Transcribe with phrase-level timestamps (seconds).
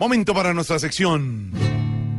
[0.00, 1.50] Momento para nuestra sección.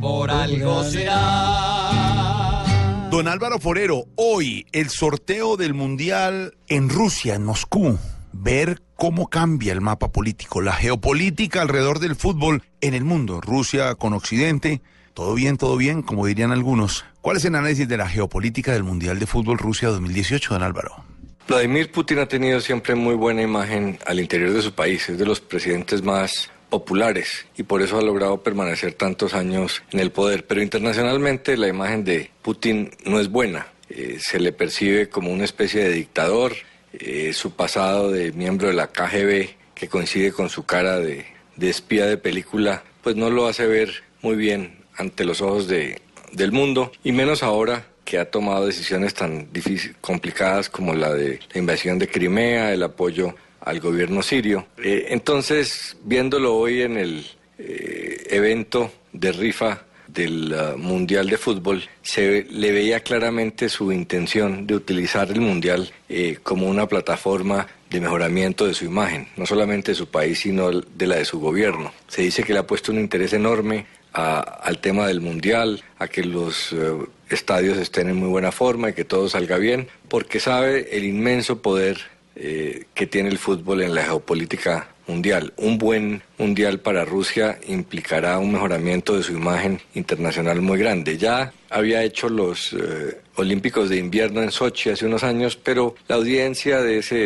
[0.02, 2.62] Por algo será.
[3.10, 7.98] Don Álvaro Forero, hoy el sorteo del Mundial en Rusia, en Moscú.
[8.34, 13.40] Ver cómo cambia el mapa político, la geopolítica alrededor del fútbol en el mundo.
[13.40, 14.82] Rusia con Occidente.
[15.14, 17.06] Todo bien, todo bien, como dirían algunos.
[17.22, 21.02] ¿Cuál es el análisis de la geopolítica del Mundial de Fútbol Rusia 2018, don Álvaro?
[21.48, 25.08] Vladimir Putin ha tenido siempre muy buena imagen al interior de su país.
[25.08, 30.00] Es de los presidentes más populares y por eso ha logrado permanecer tantos años en
[30.00, 30.46] el poder.
[30.46, 33.66] Pero internacionalmente la imagen de Putin no es buena.
[33.90, 36.52] Eh, se le percibe como una especie de dictador.
[36.92, 41.26] Eh, su pasado de miembro de la KGB, que coincide con su cara de,
[41.60, 46.00] espía de película, pues no lo hace ver muy bien ante los ojos de,
[46.32, 49.48] del mundo, y menos ahora que ha tomado decisiones tan
[50.00, 54.66] complicadas como la de la invasión de Crimea, el apoyo al gobierno sirio.
[54.82, 57.26] Eh, entonces, viéndolo hoy en el
[57.58, 64.66] eh, evento de rifa del uh, Mundial de Fútbol, se le veía claramente su intención
[64.66, 69.92] de utilizar el Mundial eh, como una plataforma de mejoramiento de su imagen, no solamente
[69.92, 71.92] de su país, sino de la de su gobierno.
[72.08, 76.24] Se dice que le ha puesto un interés enorme al tema del Mundial, a que
[76.24, 80.96] los uh, estadios estén en muy buena forma y que todo salga bien, porque sabe
[80.96, 82.00] el inmenso poder
[82.42, 85.52] eh, que tiene el fútbol en la geopolítica mundial.
[85.56, 91.18] Un buen mundial para Rusia implicará un mejoramiento de su imagen internacional muy grande.
[91.18, 96.16] Ya había hecho los eh, Olímpicos de invierno en Sochi hace unos años, pero la
[96.16, 97.16] audiencia de, ese,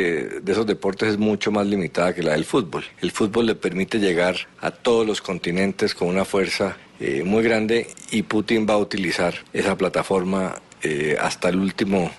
[0.42, 2.84] de esos deportes es mucho más limitada que la del fútbol.
[3.00, 7.88] El fútbol le permite llegar a todos los continentes con una fuerza eh, muy grande
[8.10, 12.10] y Putin va a utilizar esa plataforma eh, hasta el último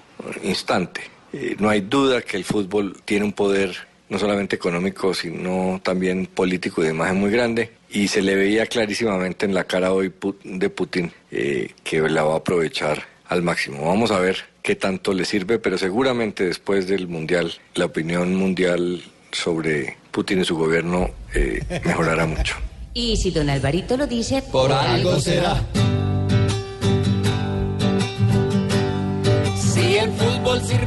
[0.43, 1.14] instante.
[1.35, 3.75] Eh, no hay duda que el fútbol tiene un poder
[4.07, 7.71] no solamente económico, sino también político y de imagen muy grande.
[7.89, 10.13] Y se le veía clarísimamente en la cara hoy
[10.43, 13.85] de Putin eh, que la va a aprovechar al máximo.
[13.85, 19.03] Vamos a ver qué tanto le sirve, pero seguramente después del Mundial, la opinión mundial
[19.31, 22.55] sobre Putin y su gobierno eh, mejorará mucho.
[22.93, 25.61] Y si don Alvarito lo dice, Por algo será.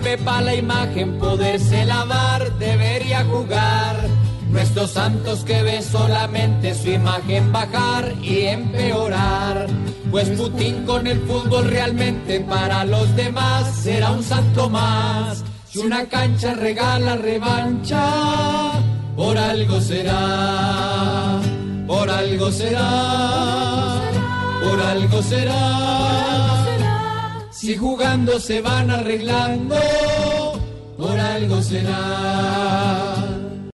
[0.09, 3.97] Sirve para la imagen, poderse lavar, debería jugar.
[4.51, 9.67] Nuestros santos que ven solamente su imagen bajar y empeorar.
[10.11, 15.45] Pues Putin con el fútbol realmente para los demás será un santo más.
[15.71, 18.73] Si una cancha regala revancha,
[19.17, 21.41] por algo será,
[21.87, 24.01] por algo será,
[24.63, 26.68] por algo será.
[27.61, 29.75] Si jugando se van arreglando,
[30.97, 33.18] por algo será.